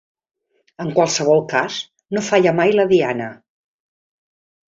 [0.83, 1.75] En qualsevol cas,
[2.17, 3.27] no falla mai la diana.